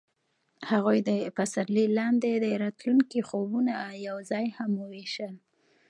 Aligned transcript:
هغوی 0.69 0.97
د 1.07 1.09
پسرلی 1.37 1.85
لاندې 1.97 2.31
د 2.35 2.45
راتلونکي 2.63 3.19
خوبونه 3.29 3.73
یوځای 4.07 4.45
هم 4.57 4.71
وویشل. 4.83 5.33